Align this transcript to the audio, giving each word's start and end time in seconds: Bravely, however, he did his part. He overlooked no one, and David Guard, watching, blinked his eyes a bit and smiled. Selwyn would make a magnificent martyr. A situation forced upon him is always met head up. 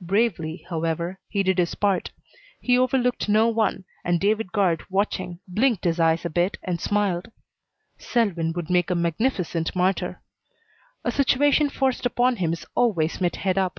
Bravely, 0.00 0.66
however, 0.68 1.20
he 1.28 1.44
did 1.44 1.58
his 1.58 1.76
part. 1.76 2.10
He 2.60 2.76
overlooked 2.76 3.28
no 3.28 3.46
one, 3.46 3.84
and 4.04 4.18
David 4.18 4.50
Guard, 4.50 4.82
watching, 4.90 5.38
blinked 5.46 5.84
his 5.84 6.00
eyes 6.00 6.24
a 6.24 6.30
bit 6.30 6.56
and 6.64 6.80
smiled. 6.80 7.30
Selwyn 7.96 8.52
would 8.56 8.70
make 8.70 8.90
a 8.90 8.96
magnificent 8.96 9.76
martyr. 9.76 10.20
A 11.04 11.12
situation 11.12 11.70
forced 11.70 12.04
upon 12.04 12.38
him 12.38 12.52
is 12.52 12.66
always 12.74 13.20
met 13.20 13.36
head 13.36 13.56
up. 13.56 13.78